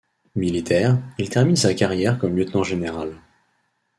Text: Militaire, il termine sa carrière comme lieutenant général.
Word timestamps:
Militaire, 0.35 0.97
il 1.19 1.29
termine 1.29 1.55
sa 1.55 1.75
carrière 1.75 2.17
comme 2.17 2.35
lieutenant 2.35 2.63
général. 2.63 3.13